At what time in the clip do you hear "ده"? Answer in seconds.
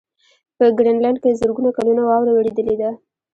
2.81-2.89